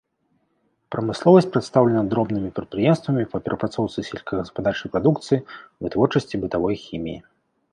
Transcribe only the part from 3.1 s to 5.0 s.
па перапрацоўцы сельскагаспадарчай